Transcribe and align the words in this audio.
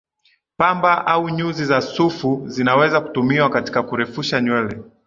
Pamba 0.57 0.93
au 1.07 1.29
nyuzi 1.29 1.65
za 1.65 1.81
sufu 1.81 2.43
zinaweza 2.47 3.01
kutumiwa 3.01 3.49
katika 3.49 3.83
kurefusha 3.83 4.41
nywele 4.41 4.79